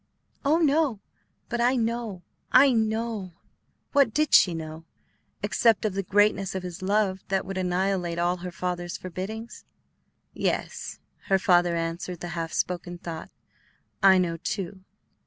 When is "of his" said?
6.55-6.81